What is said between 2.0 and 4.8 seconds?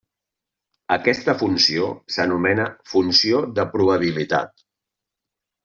s'anomena funció de probabilitat.